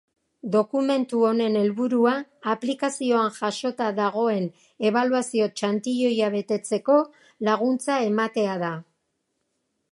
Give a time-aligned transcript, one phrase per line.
[0.53, 2.13] Dokumentu honen helburua
[2.53, 4.49] aplikazioan jasota dagoen
[4.91, 6.99] ebaluazio txantiloia betetzeko
[7.51, 8.75] laguntza ematea da.